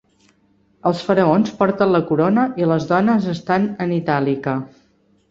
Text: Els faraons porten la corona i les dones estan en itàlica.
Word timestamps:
Els 0.91 1.01
faraons 1.09 1.51
porten 1.59 1.91
la 1.95 2.01
corona 2.07 2.45
i 2.61 2.69
les 2.71 2.87
dones 2.93 3.27
estan 3.33 3.67
en 3.85 3.93
itàlica. 3.99 4.55